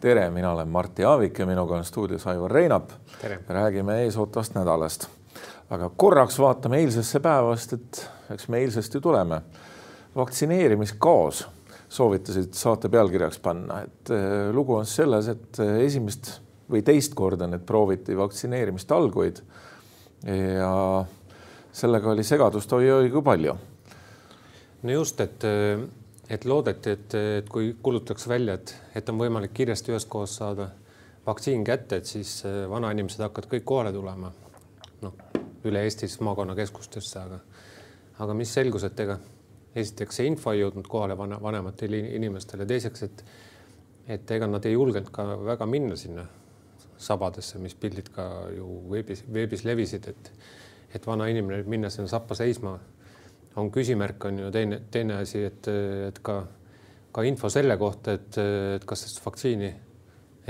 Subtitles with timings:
[0.00, 2.90] tere, mina olen Martti Aavik ja minuga on stuudios Aivar Reinap.
[3.48, 5.08] räägime eesootvast nädalast.
[5.70, 9.40] aga korraks vaatame eilsesse päeva, sest et eks me eilsest ju tuleme.
[10.16, 11.48] vaktsineerimiskaos
[11.88, 16.40] soovitasid saate pealkirjaks panna, et eh, lugu on selles, et eh, esimest
[16.70, 19.42] või teist korda nüüd prooviti vaktsineerimist alguid
[20.24, 21.04] ja
[21.72, 23.56] sellega oli segadust oi-oi kui palju.
[24.84, 25.44] No just, et
[26.30, 30.70] et loodeti, et, et kui kuulutatakse välja, et, et on võimalik kiiresti üheskoos saada
[31.26, 34.32] vaktsiin kätte, et siis äh, vanainimesed hakkavad kõik kohale tulema.
[35.04, 35.16] noh,
[35.68, 37.38] üle Eestis maakonnakeskustesse, aga,
[38.24, 39.18] aga mis selgus, et ega
[39.76, 43.24] esiteks see info ei jõudnud kohale vana, vanematele inimestele, teiseks, et
[44.08, 46.26] et ega nad ei julgenud ka väga minna sinna
[47.00, 50.32] sabadesse, mis pildid ka ju veebis, veebis levisid, et
[50.94, 52.78] et vana inimene minna sinna sappa seisma
[53.56, 55.68] on küsimärk, on ju teine, teine asi, et,
[56.08, 56.40] et ka,
[57.14, 58.38] ka info selle kohta, et,
[58.78, 59.72] et kas seda vaktsiini,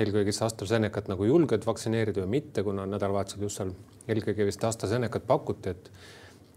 [0.01, 3.75] eelkõige siis AstraZenecat nagu julged vaktsineerida või mitte, kuna nädalavahetusel just seal
[4.11, 5.91] eelkõige vist AstraZenecat pakuti, et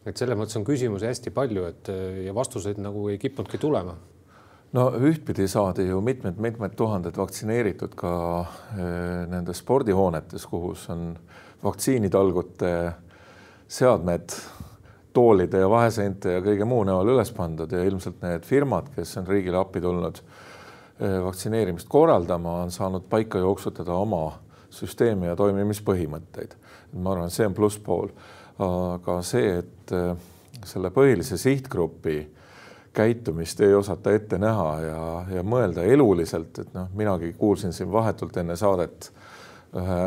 [0.08, 1.90] et selles mõttes on küsimusi hästi palju, et
[2.24, 3.98] ja vastuseid nagu ei kippunudki tulema.
[4.76, 8.14] No ühtpidi saadi ju mitmed-mitmed tuhanded vaktsineeritud ka
[8.76, 11.10] eh, nendes spordihoonetes, kus on
[11.64, 12.72] vaktsiinitalgute
[13.68, 14.36] seadmed
[15.18, 19.30] toolide ja vaheseinte ja kõige muu näol üles pandud ja ilmselt need firmad, kes on
[19.30, 24.38] riigile appi tulnud eh, vaktsineerimist korraldama, on saanud paika jooksutada oma
[24.70, 26.54] süsteemi ja toimimispõhimõtteid.
[27.02, 28.12] ma arvan, see on plusspool.
[28.62, 30.14] aga see, et eh,
[30.66, 32.20] selle põhilise sihtgrupi
[32.98, 35.02] käitumist ei osata ette näha ja,
[35.38, 39.12] ja mõelda eluliselt, et noh, minagi kuulsin siin vahetult enne saadet
[39.78, 40.02] ühe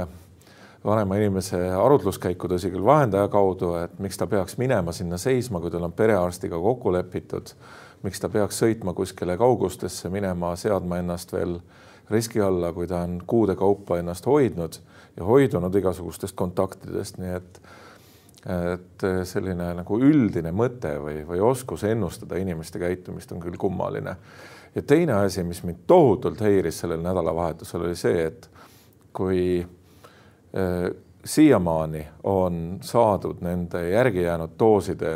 [0.84, 5.70] vanema inimese arutluskäiku, tõsi küll, vahendaja kaudu, et miks ta peaks minema sinna seisma, kui
[5.70, 7.52] tal on perearstiga kokku lepitud,
[8.04, 11.58] miks ta peaks sõitma kuskile kaugustesse, minema, seadma ennast veel
[12.10, 14.80] riski alla, kui ta on kuude kaupa ennast hoidnud
[15.16, 17.62] ja hoidunud igasugustest kontaktidest, nii et
[18.40, 24.14] et selline nagu üldine mõte või, või oskus ennustada inimeste käitumist on küll kummaline.
[24.74, 28.48] ja teine asi, mis mind tohutult häiris sellel nädalavahetusel, oli see, et
[29.12, 29.66] kui
[31.24, 35.12] siiamaani on saadud nende järgi jäänud dooside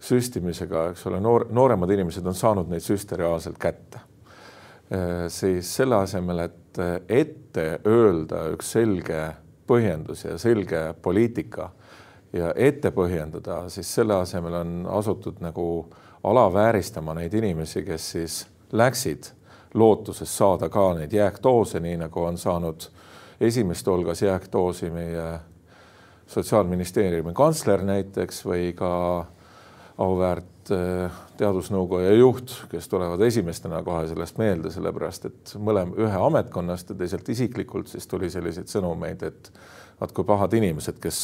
[0.00, 4.00] süstimisega, eks ole, noor, nooremad inimesed on saanud neid süste reaalselt kätte.
[4.94, 9.22] Äh, siis selle asemel, et ette öelda üks selge
[9.68, 11.70] põhjendus ja selge poliitika
[12.32, 15.88] ja ette põhjendada, siis selle asemel on asutud nagu
[16.24, 18.38] alavääristama neid inimesi, kes siis
[18.72, 19.30] läksid
[19.74, 22.88] lootuses saada ka neid jääkdoose, nii nagu on saanud
[23.40, 25.26] esimest hulgas jääkdoosi meie
[26.28, 28.90] sotsiaalministeeriumi kantsler näiteks või ka
[29.98, 36.92] auväärt äh, teadusnõukoja juht, kes tulevad esimestena kohe sellest meelde, sellepärast et mõlem ühe ametkonnast
[36.92, 39.52] ja teiselt isiklikult siis tuli selliseid sõnumeid, et
[40.00, 41.22] vaat kui pahad inimesed, kes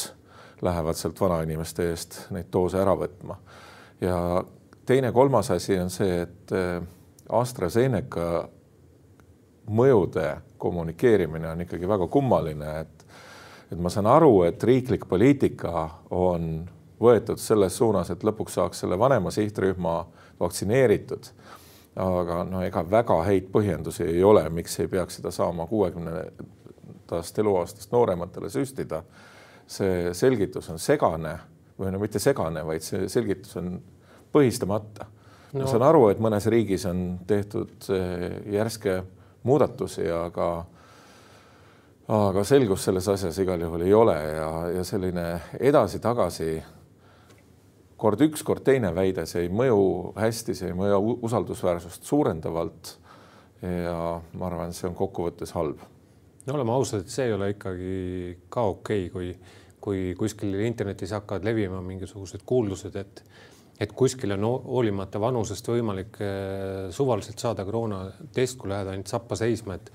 [0.65, 3.39] lähevad sealt vanainimeste eest neid doose ära võtma.
[4.01, 4.17] ja
[4.87, 6.81] teine, kolmas asi on see, et äh,
[7.29, 8.49] AstraZeneca
[9.71, 10.27] mõjude
[10.65, 13.07] kommunikeerimine on ikkagi väga kummaline, et
[13.73, 16.65] et ma saan aru, et riiklik poliitika on
[17.01, 19.97] võetud selles suunas, et lõpuks saaks selle vanema sihtrühma
[20.41, 21.31] vaktsineeritud.
[21.97, 27.93] aga no ega väga häid põhjendusi ei ole, miks ei peaks seda saama kuuekümnendast eluaastast
[27.93, 29.03] noorematele süstida.
[29.67, 31.39] see selgitus on segane
[31.79, 33.81] või no mitte segane, vaid see selgitus on
[34.33, 35.07] põhistamata
[35.53, 35.63] no..
[35.63, 39.03] ma saan aru, et mõnes riigis on tehtud eh, järske
[39.45, 40.49] muudatusi, aga
[42.15, 46.51] aga selgust selles asjas igal juhul ei ole ja, ja selline edasi-tagasi
[48.05, 52.99] kord üks, kord teine väide, see ei mõju hästi, see ei mõju usaldusväärsust suurendavalt.
[53.65, 55.81] ja ma arvan, see on kokkuvõttes halb.
[56.45, 57.95] no oleme ausad, et see ei ole ikkagi
[58.53, 59.31] ka okei okay,, kui,
[59.81, 63.25] kui kuskil internetis hakkavad levima mingisugused kuuldused, et
[63.81, 69.79] et kuskil on hoolimata vanusest võimalik eh, suvaliselt saada koroonatest, kui lähed ainult sappa seisma,
[69.81, 69.93] et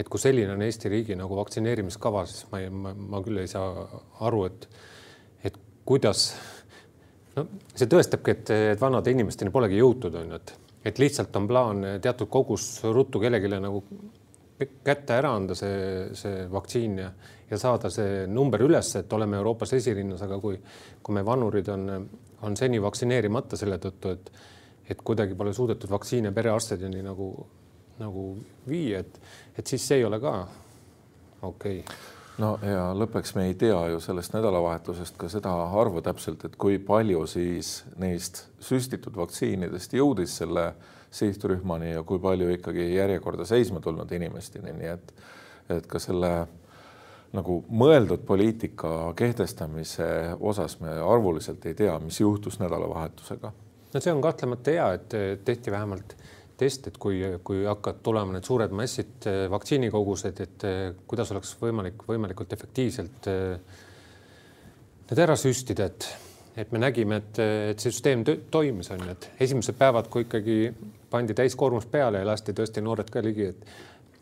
[0.00, 3.84] et kui selline on Eesti riigi nagu vaktsineerimiskava, siis ma, ma, ma küll ei saa
[4.24, 4.68] aru, et
[5.44, 6.30] et kuidas
[7.36, 7.44] no
[7.74, 10.54] see tõestabki, et, et vanade inimesteni polegi jõutud, on ju, et,
[10.88, 13.82] et lihtsalt on plaan teatud kogus ruttu kellelegi nagu
[14.84, 17.10] kätte ära anda see, see vaktsiin ja,
[17.50, 20.58] ja saada see number üles, et oleme Euroopas esirinnas, aga kui,
[21.02, 21.86] kui me vanurid on
[22.42, 24.30] on seni vaktsineerimata selle tõttu, et,
[24.90, 27.30] et kuidagi pole suudetud vaktsiine perearstideni nagu,
[28.00, 28.30] nagu
[28.68, 29.20] viia, et,
[29.58, 30.34] et siis see ei ole ka
[31.42, 31.98] okei okay.
[32.42, 36.78] no ja lõpuks me ei tea ju sellest nädalavahetusest ka seda arvu täpselt, et kui
[36.78, 40.72] palju siis neist süstitud vaktsiinidest jõudis selle
[41.10, 45.14] sihtrühmani ja kui palju ikkagi järjekorda seisma tulnud inimesteni, nii et
[45.70, 46.30] et ka selle
[47.36, 50.06] nagu mõeldud poliitika kehtestamise
[50.40, 53.52] osas me arvuliselt ei tea, mis juhtus nädalavahetusega.
[53.94, 56.16] no see on kahtlemata hea, et tehti vähemalt
[56.60, 60.66] test, et kui, kui hakkavad tulema need suured massid, vaktsiinikogused, et
[61.08, 63.30] kuidas oleks võimalik võimalikult efektiivselt
[65.10, 66.08] need ära süstida, et,
[66.60, 67.40] et me nägime, et,
[67.72, 70.58] et see süsteem toimis, on ju, et esimesed päevad, kui ikkagi
[71.10, 73.64] pandi täiskoormus peale ja lasti tõesti noored ka ligi, et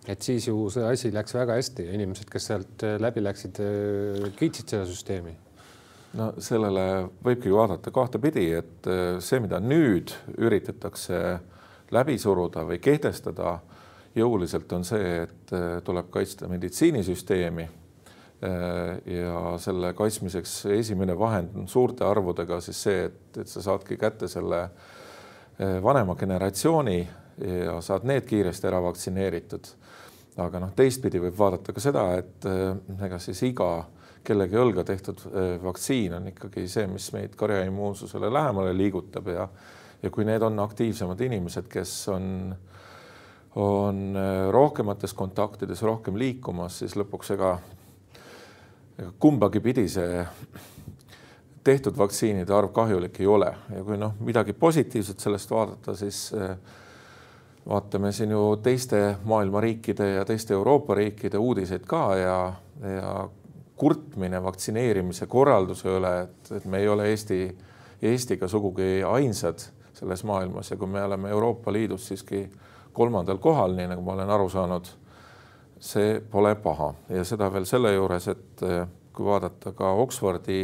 [0.09, 3.61] et siis ju see asi läks väga hästi ja inimesed, kes sealt äh, läbi läksid,
[3.61, 5.35] äh, kiitsid seda süsteemi.
[6.19, 6.85] no sellele
[7.25, 11.21] võibki vaadata kahtepidi, et äh, see, mida nüüd üritatakse
[11.93, 13.59] läbi suruda või kehtestada
[14.17, 15.53] jõuliselt, on see, et
[15.85, 17.69] tuleb kaitsta meditsiinisüsteemi.
[18.39, 24.29] ja selle kaitsmiseks esimene vahend on suurte arvudega siis see, et, et sa saadki kätte
[24.31, 24.61] selle
[25.83, 27.01] vanema generatsiooni
[27.41, 29.71] ja saad need kiiresti ära vaktsineeritud.
[30.39, 32.77] Aga noh, teistpidi võib vaadata ka seda, et äh,
[33.07, 33.73] ega siis iga
[34.27, 39.49] kellegi õlga tehtud äh, vaktsiin on ikkagi see, mis meid karjaimmuunsusele lähemale liigutab ja
[40.03, 42.55] ja kui need on aktiivsemad inimesed, kes on,
[43.59, 47.57] on äh, rohkemates kontaktides rohkem liikumas, siis lõpuks ega
[49.19, 50.23] kumbagi pidi see
[51.67, 53.51] tehtud vaktsiinide arv kahjulik ei ole.
[53.75, 56.55] Ja kui noh, midagi positiivset sellest vaadata, siis äh,
[57.69, 62.39] vaatame siin ju teiste maailma riikide ja teiste Euroopa riikide uudiseid ka ja,
[62.81, 63.29] ja
[63.77, 67.43] kurtmine vaktsineerimise korralduse üle, et, et me ei ole Eesti,
[68.03, 69.63] Eestiga sugugi ainsad
[69.93, 72.47] selles maailmas ja kui me oleme Euroopa Liidus siiski
[72.93, 74.89] kolmandal kohal, nii nagu ma olen aru saanud,
[75.79, 76.93] see pole paha.
[77.15, 78.63] Ja seda veel selle juures, et
[79.15, 80.63] kui vaadata ka Oxfordi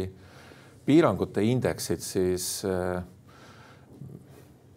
[0.85, 3.03] piirangute indeksit, siis äh,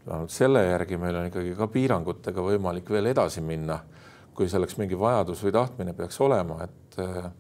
[0.09, 3.79] vähemalt selle järgi meil on ikkagi ka piirangutega võimalik veel edasi minna,
[4.35, 7.31] kui selleks mingi vajadus või tahtmine peaks olema, et äh,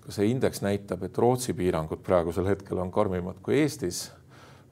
[0.00, 4.08] ka see indeks näitab, et Rootsi piirangud praegusel hetkel on karmimad kui Eestis.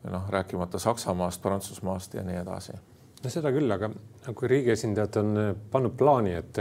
[0.09, 2.73] noh, rääkimata Saksamaast, Prantsusmaast ja nii edasi
[3.19, 3.91] no seda küll, aga
[4.35, 6.59] kui riigi esindajad on äh, pannud plaani, et,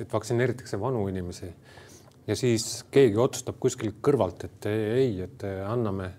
[0.00, 1.50] et vaktsineeritakse vanu inimesi
[2.26, 6.12] ja siis keegi otsustab kuskil kõrvalt, et ei, et anname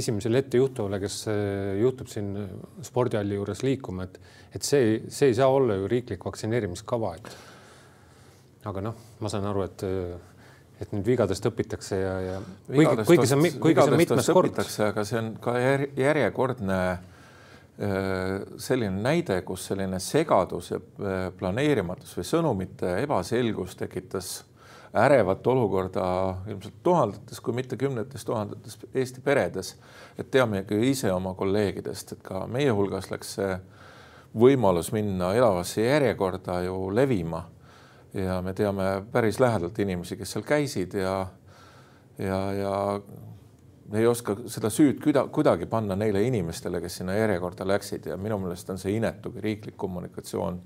[0.00, 2.32] esimesele ettejuhtuvale, kes eh, juhtub siin
[2.86, 4.20] spordihalli juures liikuma, et,
[4.56, 7.36] et see, see ei saa olla ju riiklik vaktsineerimiskava, et.
[8.66, 9.84] aga noh, ma saan aru, et,
[10.82, 12.38] et nüüd vigadest õpitakse ja, ja
[12.68, 14.64] kuigi, kuigi see on, kuigi see on mitmes kord.
[14.88, 15.54] aga see on ka
[15.96, 18.34] järjekordne eh,
[18.66, 24.36] selline näide, kus selline segadus ja eh, planeerimatus või sõnumite ebaselgus tekitas
[24.96, 29.76] ärevat olukorda ilmselt tuhandetes, kui mitte kümnetes tuhandetes Eesti peredes.
[30.18, 33.58] et teame ju ise oma kolleegidest, et ka meie hulgas läks see
[34.36, 37.44] võimalus minna elavasse järjekorda ju levima.
[38.14, 41.26] ja me teame päris lähedalt inimesi, kes seal käisid ja,
[42.18, 43.00] ja, ja
[43.92, 45.02] ei oska seda süüd
[45.32, 49.44] kuidagi panna neile inimestele, kes sinna järjekorda läksid ja minu meelest on see inetu, kui
[49.44, 50.60] riiklik kommunikatsioon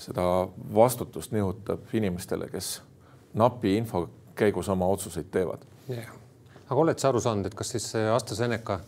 [0.00, 0.24] seda
[0.74, 2.80] vastutust nihutab inimestele, kes
[3.34, 4.06] napi info
[4.38, 6.08] käigus oma otsuseid teevad yeah..
[6.68, 8.80] aga oled sa aru saanud, et kas siis AstraZeneca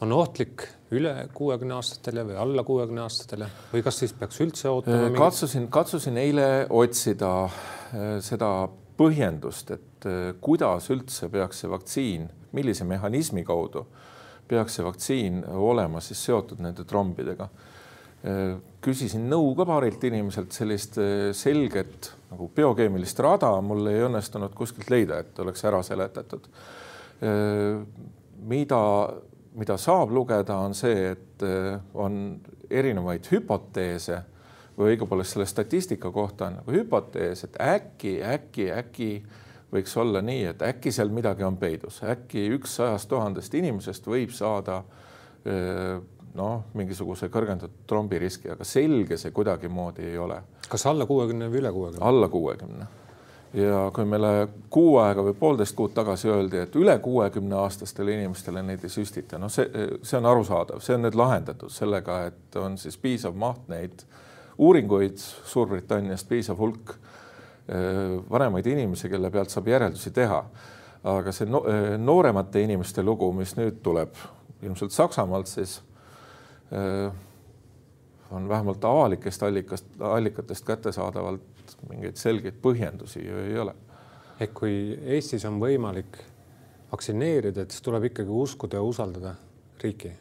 [0.00, 5.08] on ohtlik üle kuuekümne aastatele või alla kuuekümne aastatele või kas siis peaks üldse ootama?
[5.08, 8.52] Äh, katsusin, katsusin eile otsida äh, seda
[8.98, 13.86] põhjendust, et äh, kuidas üldse peaks see vaktsiin, millise mehhanismi kaudu
[14.48, 17.50] peaks see vaktsiin olema siis seotud nende trombidega
[18.82, 24.90] küsisin nõu ka paarilt inimeselt, sellist eh, selget nagu biokeemilist rada mul ei õnnestunud kuskilt
[24.92, 26.48] leida, et oleks ära seletatud.
[27.22, 27.78] Eh,
[28.48, 28.82] mida,
[29.58, 31.44] mida saab lugeda, on see, et
[31.94, 32.38] on
[32.70, 34.18] erinevaid hüpoteese
[34.78, 39.10] või õigupoolest selle statistika kohta on nagu hüpotees, et äkki, äkki, äkki
[39.72, 44.30] võiks olla nii, et äkki seal midagi on peidus, äkki üks sajast tuhandest inimesest võib
[44.34, 44.80] saada
[45.46, 45.98] öö,
[46.36, 50.40] noh, mingisuguse kõrgendatud trombiriski, aga selge see kuidagimoodi ei ole.
[50.68, 52.04] kas alla kuuekümne või üle kuuekümne?
[52.04, 52.86] alla kuuekümne.
[53.54, 58.62] ja kui meile kuu aega või poolteist kuud tagasi öeldi, et üle kuuekümne aastastele inimestele
[58.62, 59.68] neid ei süstita, noh, see,
[60.02, 64.04] see on arusaadav, see on nüüd lahendatud sellega, et on siis piisav maht neid
[64.58, 70.42] uuringuid Suurbritanniast, piisav hulk eh, vanemaid inimesi, kelle pealt saab järeldusi teha.
[71.08, 74.16] aga see no, eh, nooremate inimeste lugu, mis nüüd tuleb
[74.66, 75.87] ilmselt Saksamaalt, siis Äh,
[78.30, 83.74] on vähemalt avalikest allikast, allikatest kättesaadavalt mingeid selgeid põhjendusi ju ei ole.
[84.40, 86.18] et kui Eestis on võimalik
[86.92, 89.34] vaktsineerida, et siis tuleb ikkagi uskuda ja usaldada
[89.82, 90.12] riiki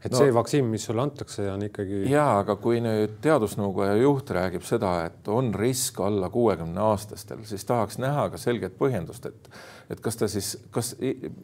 [0.00, 2.04] et no, see vaktsiin, mis sulle antakse, on ikkagi.
[2.08, 7.66] ja, aga kui nüüd teadusnõukoja juht räägib seda, et on risk alla kuuekümne aastastel, siis
[7.68, 9.50] tahaks näha ka selget põhjendust, et,
[9.92, 10.94] et kas ta siis, kas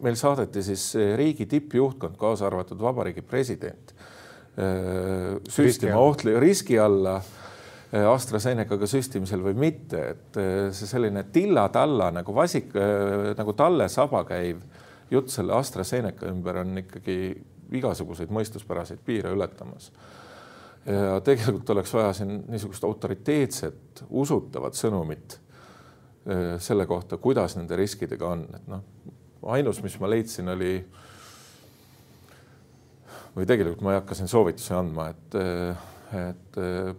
[0.04, 0.88] meil saadeti siis
[1.20, 3.92] riigi tippjuhtkond, kaasa arvatud vabariigi president,
[4.56, 12.08] äh, süstima ohtli riski alla äh, AstraZenecaga süstimisel või mitte, et äh, see selline tilla-talla
[12.22, 12.72] nagu vasik
[13.36, 14.64] nagu talle saba käiv
[15.12, 17.18] jutt selle AstraZeneca ümber on ikkagi
[17.73, 19.90] igasuguseid mõistuspäraseid piire ületamas.
[20.87, 25.38] ja tegelikult oleks vaja siin niisugust autoriteetset, usutavat sõnumit
[26.26, 28.85] eh, selle kohta, kuidas nende riskidega on, et noh,
[29.56, 30.76] ainus, mis ma leidsin, oli
[33.37, 35.88] või tegelikult ma ei hakka siin soovitusi andma, et, eh,
[36.30, 36.92] et eh,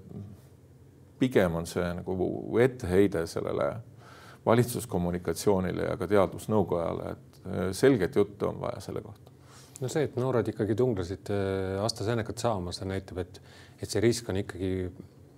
[1.20, 3.70] pigem on see nagu etteheide sellele
[4.46, 7.42] valitsuskommunikatsioonile ja ka teadusnõukojale, et
[7.76, 9.37] selget juttu on vaja selle kohta
[9.82, 13.40] no see, et noored ikkagi tunglesid äh, AstraZenecat saama, see näitab, et,
[13.82, 14.72] et see risk on ikkagi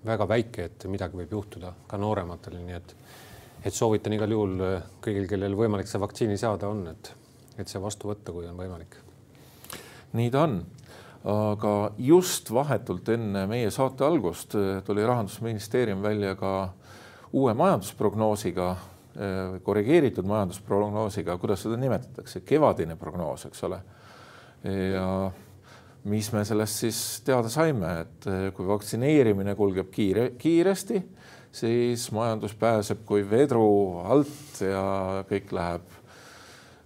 [0.08, 2.94] väga väike, et midagi võib juhtuda ka noorematel, nii et,
[3.68, 7.14] et soovitan igal juhul äh, kõigil, kellel võimalik see vaktsiini saada on, et,
[7.60, 9.00] et see vastu võtta, kui on võimalik.
[10.16, 10.62] nii ta on
[11.30, 16.54] aga just vahetult enne meie saate algust äh, tuli rahandusministeerium välja ka
[17.36, 18.72] uue majandusprognoosiga,
[19.62, 23.78] korrigeeritud majandusprognoosiga, kuidas seda nimetatakse, kevadine prognoos, eks ole
[24.64, 25.32] ja
[26.04, 31.02] mis me sellest siis teada saime, et eh, kui vaktsineerimine kulgeb kiire, kiiresti,
[31.52, 34.84] siis majandus pääseb kui vedru alt ja
[35.30, 35.98] kõik läheb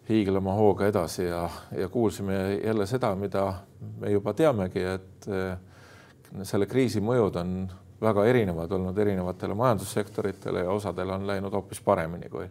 [0.10, 1.46] hiiglama hooga edasi ja,
[1.78, 3.46] ja kuulsime jälle seda, mida
[4.00, 7.58] me juba teamegi, et eh, selle kriisi mõjud on
[8.04, 12.48] väga erinevad olnud erinevatele majandussektoritele ja osadel on läinud hoopis paremini kui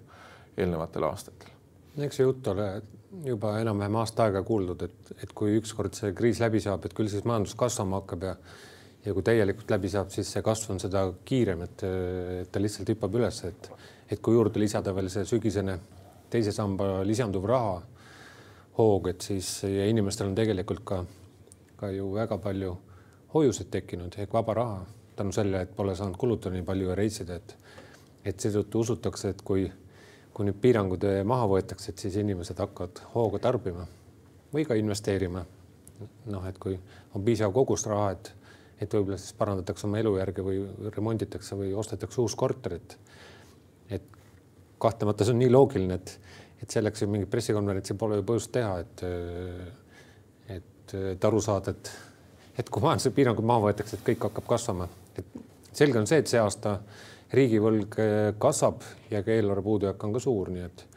[0.57, 1.62] eelnevatel aastatel.
[1.99, 2.67] Eks see jutt ole
[3.27, 7.11] juba enam-vähem aasta aega kuuldud, et, et kui ükskord see kriis läbi saab, et küll
[7.13, 8.37] siis majandus kasvama hakkab ja
[9.03, 11.83] ja kui täielikult läbi saab, siis see kasv on seda kiirem, et,
[12.43, 13.71] et ta lihtsalt hüppab üles, et,
[14.15, 15.75] et kui juurde lisada veel see sügisene
[16.31, 17.81] teise samba lisanduv raha
[18.79, 21.03] hoog, et siis ja inimestel on tegelikult ka,
[21.81, 22.77] ka ju väga palju
[23.35, 24.79] hoiuseid tekkinud ehk vaba raha
[25.17, 27.57] tänu sellele, et pole saanud kulutada nii palju ja reisida, et
[28.25, 29.65] et seetõttu usutakse, et kui
[30.33, 33.87] kui nüüd piirangud eh, maha võetakse, et siis inimesed hakkavad hooga tarbima
[34.53, 35.45] või ka investeerima.
[36.27, 36.75] noh, et kui
[37.15, 38.33] on piisav kogus raha, et,
[38.81, 40.65] et võib-olla siis parandatakse oma elujärge või
[40.97, 42.97] remonditakse või ostetakse uus korter, et
[43.91, 44.09] et
[44.83, 46.17] kahtlemata see on nii loogiline, et,
[46.63, 49.05] et selleks ju mingit pressikonverentsi pole ju põhjust teha, et
[50.57, 51.93] et, et aru saada, et
[52.59, 55.39] et kui majanduse piirangud maha võetakse, et kõik hakkab kasvama, et
[55.73, 56.81] selge on see, et see aasta
[57.33, 60.89] riigivõlg eh, kasvab ja ka eelarve puudujääk on ka suur, nii et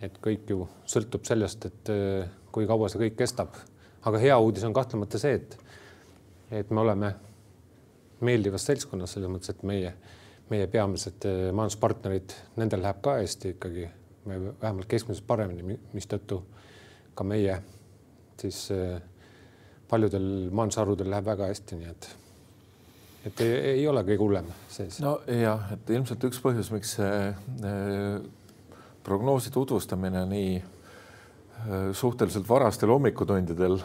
[0.00, 3.58] et kõik ju sõltub sellest, et eh, kui kaua see kõik kestab.
[4.04, 5.58] aga hea uudis on kahtlemata see, et
[6.50, 7.14] et me oleme
[8.20, 9.92] meeldivas seltskonnas selles mõttes, et meie,
[10.50, 13.90] meie peamised eh, majanduspartnerid, nendel läheb ka hästi ikkagi,
[14.26, 16.42] vähemalt keskmiselt paremini, mistõttu
[17.14, 17.60] ka meie
[18.40, 18.68] siis
[19.88, 22.08] paljudel majandusharudel läheb väga hästi, nii et
[23.26, 25.00] et ei, ei ole kõige hullem sees.
[25.04, 28.20] no jah, et ilmselt üks põhjus, miks see äh,
[29.04, 33.78] prognoosi tutvustamine nii äh, suhteliselt varastel hommikutundidel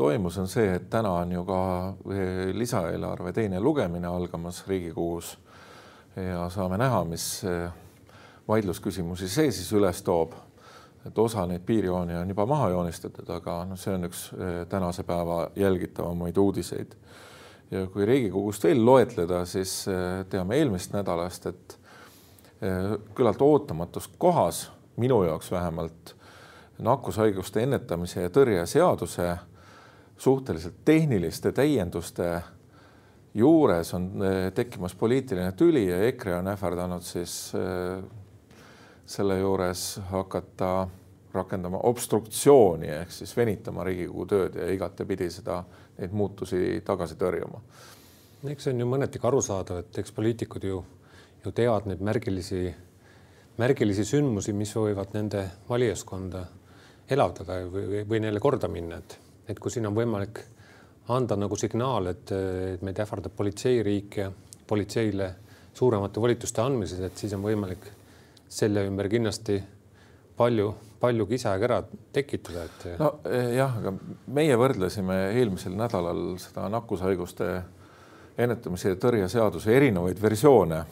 [0.00, 5.36] toimus, on see, et täna on ju ka äh, lisaeelarve teine lugemine algamas Riigikogus
[6.16, 7.44] ja saame näha, mis
[8.48, 10.32] vaidlusküsimusi see siis üles toob.
[11.06, 14.24] et osa neid piirjooni on juba maha joonistatud, aga noh, see on üks
[14.68, 16.96] tänase päeva jälgitavamaid uudiseid
[17.70, 21.76] ja kui Riigikogust veel loetleda, siis äh, teame eelmisest nädalast, et
[22.62, 24.68] äh, küllalt ootamatus kohas,
[25.00, 26.14] minu jaoks vähemalt,
[26.80, 29.34] nakkushaiguste ennetamise ja tõrje seaduse
[30.20, 32.30] suhteliselt tehniliste täienduste
[33.34, 37.36] juures on äh, tekkimas poliitiline tüli ja EKRE on ähvardanud siis
[39.10, 40.88] selle juures hakata
[41.34, 45.60] rakendama obstruktsiooni ehk siis venitama Riigikogu tööd ja igatepidi seda
[45.98, 47.60] neid muutusi tagasi tõrjuma.
[48.50, 50.84] eks see on ju mõneti ka arusaadav, et eks poliitikud ju,
[51.44, 52.62] ju teavad neid märgilisi,
[53.58, 56.46] märgilisi sündmusi, mis võivad nende valijaskonda
[57.10, 59.18] elavdada või, või neile korda minna, et,
[59.48, 60.42] et kui siin on võimalik
[61.10, 64.30] anda nagu signaal, et, et meid ähvardab politseiriik ja
[64.66, 65.34] politseile
[65.74, 67.86] suuremate volituste andmised, et siis on võimalik
[68.50, 69.58] selle ümber kindlasti
[70.40, 71.82] palju palju kisa ja kära
[72.12, 72.86] tekitada, et.
[73.00, 73.92] nojah, aga
[74.36, 77.48] meie võrdlesime eelmisel nädalal seda nakkushaiguste
[78.40, 80.82] ennetamise ja tõrje seaduse erinevaid versioone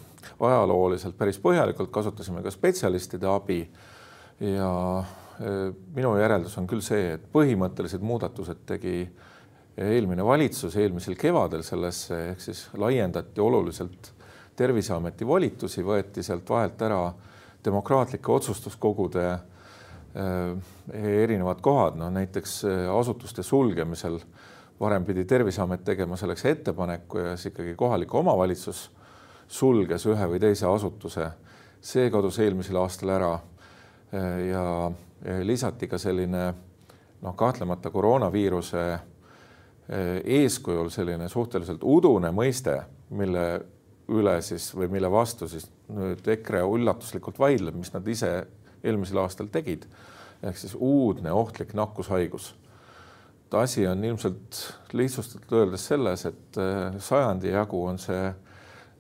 [0.41, 3.61] ajalooliselt päris põhjalikult, kasutasime ka spetsialistide abi
[4.41, 4.73] ja
[5.95, 9.03] minu järeldus on küll see, et põhimõttelised muudatused tegi
[9.79, 14.15] eelmine valitsus eelmisel kevadel sellesse, ehk siis laiendati oluliselt
[14.59, 17.03] Terviseameti volitusi, võeti sealt vahelt ära
[17.65, 19.39] demokraatlike otsustuskogude
[20.93, 22.63] erinevad kohad, no näiteks
[22.99, 24.19] asutuste sulgemisel
[24.81, 28.89] varem pidi Terviseamet tegema selleks ettepaneku ja siis ikkagi kohalik omavalitsus
[29.49, 31.31] sulges ühe või teise asutuse.
[31.81, 33.39] see kadus eelmisel aastal ära.
[34.51, 34.91] ja
[35.43, 36.55] lisati ka selline
[37.23, 38.99] noh, kahtlemata koroonaviiruse
[40.25, 43.61] eeskujul selline suhteliselt udune mõiste, mille
[44.09, 48.33] üle siis või mille vastu siis nüüd EKRE üllatuslikult vaidleb, mis nad ise
[48.85, 49.87] eelmisel aastal tegid.
[50.43, 52.55] ehk siis uudne ohtlik nakkushaigus
[53.57, 58.35] asi on ilmselt lihtsustatult öeldes selles, et äh, sajandi jagu on see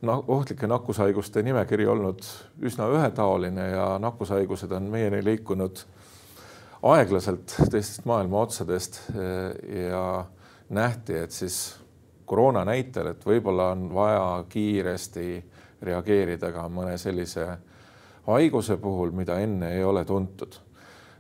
[0.06, 2.22] ohtlike nakkushaiguste nimekiri olnud
[2.62, 5.82] üsna ühetaoline ja nakkushaigused on meieni liikunud
[6.82, 10.24] aeglaselt teistest maailma otsadest äh, ja
[10.70, 11.76] nähti, et siis
[12.28, 15.28] koroona näitel, et võib-olla on vaja kiiresti
[15.82, 17.48] reageerida ka mõne sellise
[18.28, 20.60] haiguse puhul, mida enne ei ole tuntud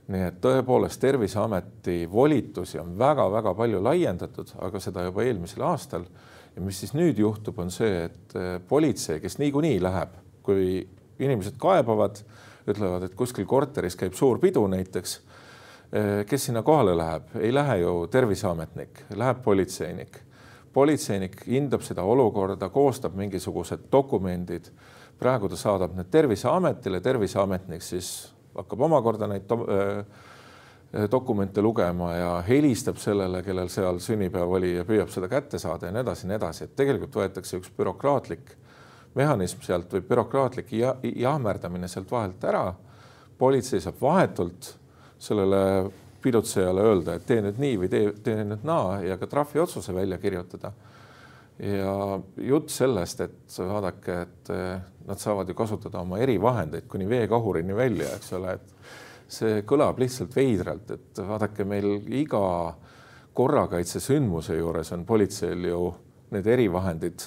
[0.08, 6.06] nii et tõepoolest Terviseameti volitusi on väga-väga palju laiendatud, aga seda juba eelmisel aastal.
[6.56, 10.80] ja mis siis nüüd juhtub, on see, et eh, politsei, kes niikuinii läheb, kui
[11.20, 12.22] inimesed kaebavad,
[12.68, 15.20] ütlevad, et kuskil korteris käib suur pidu näiteks.
[15.92, 20.18] Eh, kes sinna kohale läheb, ei lähe ju terviseametnik, läheb politseinik.
[20.72, 24.70] Politseinik hindab seda olukorda, koostab mingisugused dokumendid.
[25.18, 30.04] praegu ta saadab need Terviseametile, terviseametnik siis hakkab omakorda neid äh,
[31.10, 35.92] dokumente lugema ja helistab sellele, kellel seal sünnipäev oli ja püüab seda kätte saada ja
[35.92, 38.54] nii edasi ja nii edasi, et tegelikult võetakse üks bürokraatlik
[39.18, 42.74] mehhanism sealt või bürokraatlik ja, jahmerdamine sealt vahelt ära.
[43.38, 44.74] politsei saab vahetult
[45.18, 45.90] sellele
[46.28, 50.20] pidutsejale öelda, et tee nüüd nii või tee, tee nüüd naa ja ka trahviotsuse välja
[50.22, 50.72] kirjutada.
[51.58, 54.50] ja jutt sellest, et vaadake, et
[55.08, 58.76] nad saavad ju kasutada oma erivahendeid kuni veekahurini välja, eks ole, et
[59.28, 62.74] see kõlab lihtsalt veidralt, et vaadake, meil iga
[63.38, 65.82] korrakaitsesündmuse juures on politseil ju
[66.34, 67.26] need erivahendid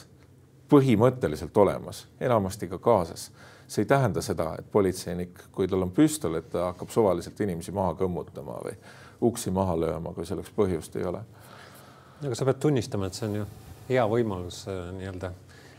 [0.72, 3.30] põhimõtteliselt olemas, enamasti ka kaasas.
[3.72, 7.72] See ei tähenda seda, et politseinik, kui tal on püstol, et ta hakkab suvaliselt inimesi
[7.76, 8.74] maha kõmmutama või
[9.30, 11.22] uksi maha lööma, kui selleks põhjust ei ole.
[12.26, 13.46] aga sa pead tunnistama, et see on ju
[13.90, 15.32] hea võimalus äh, nii-öelda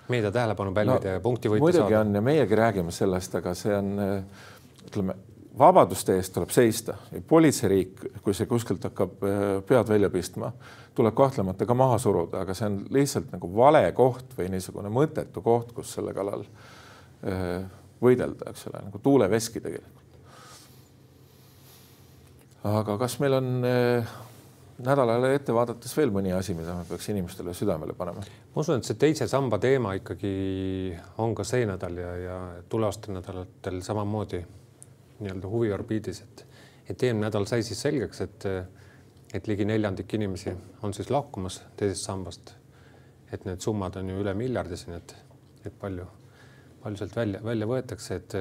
[0.09, 2.01] meedia tähelepanu pälvida no, ja punkti võita muidugi saada.
[2.01, 3.93] on ja meiegi räägime sellest, aga see on,
[4.87, 5.17] ütleme,
[5.59, 6.97] vabaduste eest tuleb seista.
[7.29, 10.53] politseiriik, kui see kuskilt hakkab äh, pead välja pistma,
[10.95, 15.45] tuleb kahtlemata ka maha suruda, aga see on lihtsalt nagu vale koht või niisugune mõttetu
[15.45, 16.45] koht, kus selle kallal
[17.29, 17.63] äh,
[18.03, 19.99] võidelda, eks ole, nagu tuuleveski tegelikult.
[22.73, 24.13] aga kas meil on äh,
[24.83, 28.23] nädalale ette vaadates veel mõni asi, mida me peaks inimestele südamele panema?
[28.23, 30.33] ma usun, et see teise samba teema ikkagi
[31.23, 32.39] on ka see nädal ja, ja
[32.69, 34.43] tulevastel nädalatel samamoodi
[35.23, 36.47] nii-öelda huviorbiidis, et,
[36.91, 38.49] et eelmine nädal sai siis selgeks, et,
[39.35, 42.57] et ligi neljandik inimesi on siis lahkumas teisest sambast.
[43.33, 45.15] et need summad on ju üle miljardi siin, et,
[45.65, 46.05] et palju,
[46.83, 48.37] palju sealt välja, välja võetakse, et,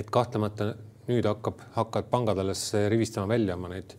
[0.00, 0.72] et kahtlemata
[1.08, 3.96] nüüd hakkab, hakkavad pangad alles rivistama välja oma neid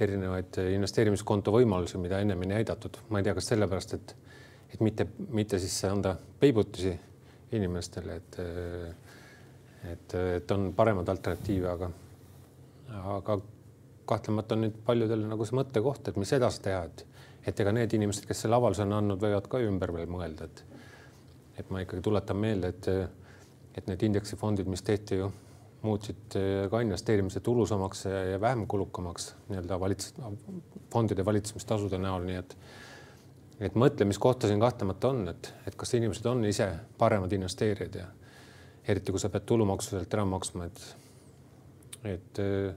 [0.00, 2.98] erinevaid investeerimiskonto võimalusi, mida ennem ei näidatud.
[3.08, 4.14] ma ei tea, kas sellepärast, et,
[4.74, 6.94] et mitte, mitte siis anda peibutusi
[7.54, 8.38] inimestele, et,
[9.92, 11.90] et, et on paremaid alternatiive, aga,
[13.16, 13.38] aga
[14.10, 17.04] kahtlemata on nüüd paljudel nagu see mõttekoht, et mis edasi teha, et,
[17.46, 20.64] et ega need inimesed, kes selle avalduse on andnud, võivad ka ümber veel mõelda, et,
[21.58, 22.88] et ma ikkagi tuletan meelde, et,
[23.78, 25.30] et need indeksifondid, mis tehti ju
[25.84, 30.14] muutsid eh, ka investeerimise tulusamaks ja vähem kulukamaks nii-öelda valits-,
[30.92, 32.58] fondide valitsemistasude näol, nii et
[33.62, 36.66] et mõtlemiskohta siin kahtlemata on, et, et kas inimesed on ise
[36.98, 38.06] paremad investeerijad ja
[38.88, 40.82] eriti kui sa pead tulumaksu sealt ära maksma, et,
[42.16, 42.74] et äh,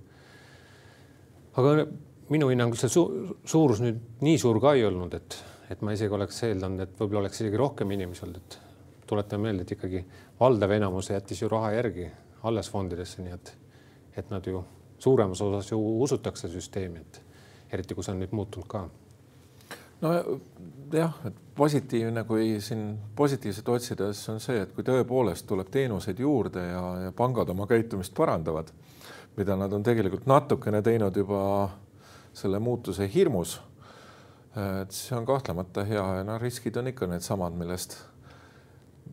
[1.57, 1.87] aga
[2.29, 3.03] minu hinnangul see su
[3.47, 5.39] suurus nüüd nii suur ka ei olnud, et,
[5.73, 8.66] et ma isegi oleks eeldanud, et võib-olla oleks isegi rohkem inimesi olnud, et
[9.07, 10.03] tuletame meelde, et ikkagi
[10.39, 12.09] valdav enamus jättis ju raha järgi
[12.43, 13.53] alles fondidesse, nii et,
[14.17, 14.63] et nad ju
[14.99, 17.21] suuremas osas ju usutakse süsteemi, et
[17.71, 18.87] eriti kui see on nüüd muutunud ka.
[20.01, 26.19] nojah, et positiivne, kui siin positiivset otsida, siis on see, et kui tõepoolest tuleb teenuseid
[26.19, 28.69] juurde ja, ja pangad oma käitumist parandavad,
[29.37, 31.41] mida nad on tegelikult natukene teinud juba
[32.37, 33.57] selle muutuse hirmus
[34.57, 37.97] et see on kahtlemata hea ja noh, riskid on ikka needsamad, millest,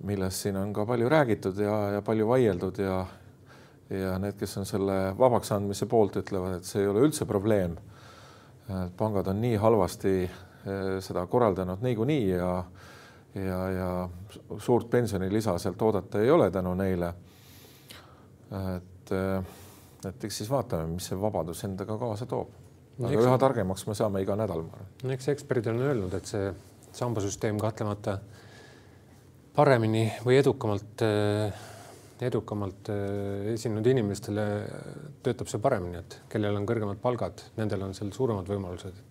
[0.05, 3.05] millest siin on ka palju räägitud ja, ja palju vaieldud ja
[3.91, 7.77] ja need, kes on selle vabaks andmise poolt, ütlevad, et see ei ole üldse probleem.
[8.97, 10.31] pangad on nii halvasti eh,
[11.05, 12.65] seda korraldanud niikuinii ja
[13.35, 13.89] ja, ja
[14.59, 17.15] suurt pensionilisa sealt oodata ei ole tänu neile.
[18.77, 19.45] et, eh,
[20.09, 22.65] et eks siis vaatame, mis see vabadus endaga kaasa toob
[23.03, 23.27] aga eks...
[23.27, 24.93] üha targemaks me saame iga nädal, ma arvan.
[25.03, 26.53] no eks eksperdid on öelnud, et see
[26.95, 28.19] sambasüsteem kahtlemata
[29.55, 31.65] paremini või edukamalt, äh,
[32.27, 34.47] edukamalt äh, esinenud inimestele
[35.25, 39.11] töötab see paremini, et kellel on kõrgemad palgad, nendel on seal suuremad võimalused, et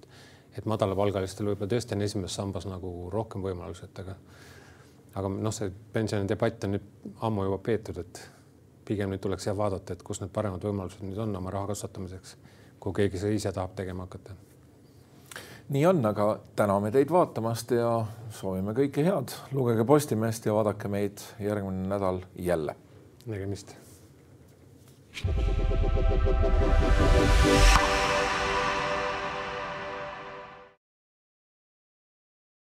[0.54, 4.14] et madalapalgalistel võib-olla tõesti on esimeses sambas nagu rohkem võimalusi, et aga
[5.18, 6.92] aga noh, see pensionidebatt on nüüd
[7.26, 8.22] ammu juba peetud, et
[8.86, 12.36] pigem nüüd tuleks jah vaadata, et kus need paremad võimalused nüüd on oma raha kasvatamiseks
[12.84, 14.36] kui keegi seda ise tahab tegema hakata.
[15.70, 19.36] Nii on, aga täname teid vaatamast ja soovime kõike head.
[19.52, 22.76] lugege Postimeest ja vaadake meid järgmine nädal jälle.
[23.26, 23.76] nägemist.